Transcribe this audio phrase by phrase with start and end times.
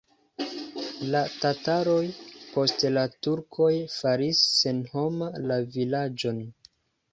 [1.15, 2.07] La tataroj,
[2.55, 3.69] poste la turkoj
[3.99, 6.45] faris senhoma la vilaĝon.